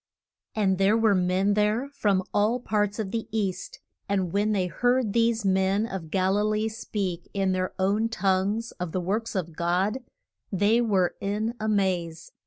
[0.55, 3.77] And there were men there from all parts of the East,
[4.09, 8.71] and when they heard these men of Gal i lee speak in their own tongues
[8.79, 9.99] of the works of God,
[10.51, 12.31] they were in a maze.